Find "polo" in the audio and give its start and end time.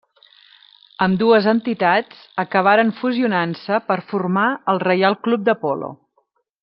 5.67-5.93